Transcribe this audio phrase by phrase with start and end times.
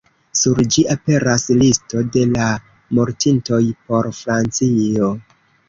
[0.37, 2.49] Sur ĝi aperas listo de la
[3.01, 5.15] mortintoj por Francio.